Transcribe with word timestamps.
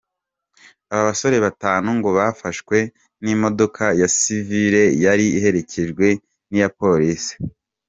Aba 0.93 1.03
basore 1.09 1.37
batanu 1.45 1.89
ngo 1.97 2.09
bafashwe 2.17 2.77
n’ 3.23 3.25
imodoka 3.35 3.83
ya 4.01 4.07
sivile 4.17 4.83
yari 5.05 5.25
iherekejwe 5.37 6.07
n’ 6.51 6.53
iya 6.57 6.69
polisi. 6.79 7.33